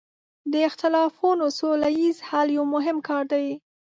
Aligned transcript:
د 0.51 0.53
اختلافونو 0.69 1.45
سوله 1.59 1.89
ییز 1.99 2.17
حل 2.29 2.47
یو 2.57 2.65
مهم 2.75 2.97
کار 3.07 3.23
دی. 3.33 3.47